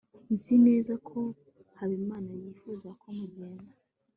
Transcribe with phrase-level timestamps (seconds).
[0.33, 1.19] nzi neza ko
[1.77, 3.73] habimana yifuza ko mugenda